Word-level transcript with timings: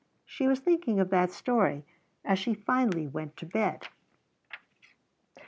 She 0.25 0.47
was 0.47 0.59
thinking 0.59 0.99
of 0.99 1.11
that 1.11 1.31
story 1.31 1.85
as 2.25 2.39
she 2.39 2.55
finally 2.55 3.05
went 3.05 3.37
to 3.37 3.45
bed. 3.45 3.87